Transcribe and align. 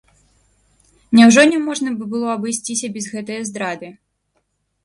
Няўжо 1.19 1.43
няможна 1.51 1.93
б 1.99 2.07
было 2.13 2.27
абысціся 2.39 2.87
без 2.97 3.05
гэтае 3.15 3.39
здрады? 3.51 3.95